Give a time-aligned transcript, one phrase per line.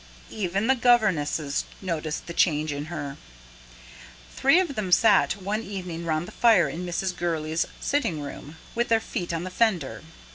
[0.31, 3.17] Even the governesses noticed the change in her.
[4.35, 7.15] Three of them sat one evening round the fire in Mrs.
[7.15, 10.01] Gurley's sitting room, with their feet on the fender.